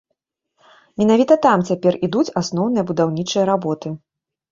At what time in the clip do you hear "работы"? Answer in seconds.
3.51-3.93